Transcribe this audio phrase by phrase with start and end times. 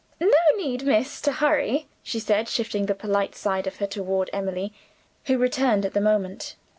[0.19, 4.73] No need, miss, to hurry," she said, shifting the polite side of her toward Emily,
[5.25, 6.55] who returned at the moment.